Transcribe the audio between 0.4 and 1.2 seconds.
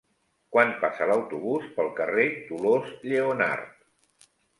Quan passa